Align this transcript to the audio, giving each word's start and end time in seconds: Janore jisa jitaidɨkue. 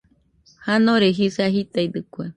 Janore 0.65 1.07
jisa 1.17 1.45
jitaidɨkue. 1.53 2.25